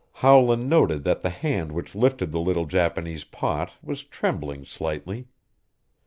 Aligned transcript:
Howland 0.13 0.67
noted 0.67 1.03
that 1.03 1.21
the 1.21 1.29
hand 1.29 1.71
which 1.73 1.93
lifted 1.93 2.31
the 2.31 2.39
little 2.41 2.65
Japanese 2.65 3.23
pot 3.23 3.73
was 3.83 4.03
trembling 4.03 4.65
slightly. 4.65 5.27